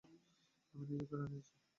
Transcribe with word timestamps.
আমি 0.73 0.81
নিজেই 0.81 1.07
প্যারা 1.09 1.25
নিয়েছি। 1.31 1.53